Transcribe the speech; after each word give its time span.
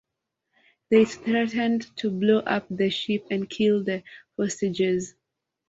They 0.89 1.05
threatened 1.05 1.95
to 1.97 2.09
blow 2.09 2.39
up 2.39 2.65
the 2.71 2.89
ship 2.89 3.27
and 3.29 3.47
kill 3.47 3.83
the 3.83 4.01
hostages. 4.35 5.13